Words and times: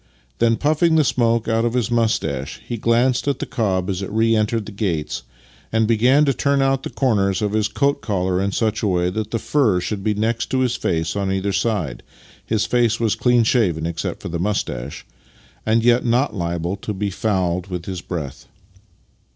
Then, 0.39 0.55
puffing 0.57 0.95
the 0.95 1.03
smoke 1.03 1.47
out 1.47 1.63
of 1.63 1.75
his 1.75 1.91
moustache, 1.91 2.59
he 2.67 2.75
glanced 2.75 3.27
at 3.27 3.37
the 3.37 3.45
cob 3.45 3.87
as 3.87 4.01
it 4.01 4.09
re 4.11 4.35
entered 4.35 4.65
the 4.65 4.71
gates, 4.71 5.21
and 5.71 5.87
began 5.87 6.25
to 6.25 6.33
turn 6.33 6.59
out 6.59 6.81
the 6.81 6.89
corners 6.89 7.39
of 7.43 7.51
his 7.53 7.67
coat 7.67 8.01
collar 8.01 8.41
in 8.41 8.51
such 8.51 8.81
a 8.81 8.87
way 8.87 9.11
that 9.11 9.29
the 9.29 9.37
fur 9.37 9.79
should 9.79 10.03
be 10.03 10.15
next 10.15 10.51
his 10.53 10.75
face 10.75 11.15
on 11.15 11.31
either 11.31 11.53
side 11.53 12.01
(his 12.43 12.65
face 12.65 12.99
was 12.99 13.13
clean 13.13 13.43
shaven, 13.43 13.85
except 13.85 14.23
for 14.23 14.35
a 14.35 14.39
moustache), 14.39 15.05
and 15.67 15.83
yet 15.83 16.03
not 16.03 16.33
liable 16.33 16.77
to 16.77 16.95
be 16.95 17.11
fouled 17.11 17.67
with 17.67 17.85
his 17.85 18.01
breath. 18.01 18.47